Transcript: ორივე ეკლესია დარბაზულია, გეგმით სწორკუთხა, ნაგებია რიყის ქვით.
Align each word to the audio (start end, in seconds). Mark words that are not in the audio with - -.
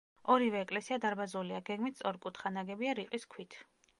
ორივე 0.35 0.61
ეკლესია 0.65 0.97
დარბაზულია, 1.03 1.59
გეგმით 1.69 1.99
სწორკუთხა, 2.01 2.53
ნაგებია 2.57 2.97
რიყის 3.03 3.29
ქვით. 3.35 3.63